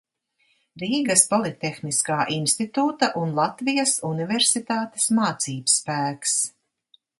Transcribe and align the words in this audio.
Rīgas 0.83 1.23
Politehniskā 1.33 2.17
institūta 2.37 3.11
un 3.23 3.35
Latvijas 3.41 3.95
Universitātes 4.11 5.09
mācībspēks. 5.21 6.37